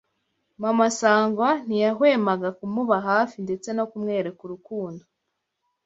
Mama 0.61 0.87
Sangwa 0.99 1.49
ntiyahwemaga 1.65 2.49
kumuba 2.57 2.97
hafi 3.09 3.37
ndetse 3.45 3.69
no 3.77 3.83
kumwereka 3.91 4.39
urukundo 4.43 5.03